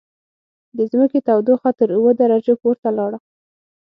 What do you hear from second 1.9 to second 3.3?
اووه درجو پورته لاړه.